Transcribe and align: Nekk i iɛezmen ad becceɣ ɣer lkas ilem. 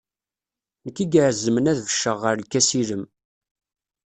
Nekk 0.85 0.97
i 1.03 1.05
iɛezmen 1.19 1.69
ad 1.71 1.79
becceɣ 1.85 2.17
ɣer 2.23 2.35
lkas 2.41 2.69
ilem. 2.81 3.03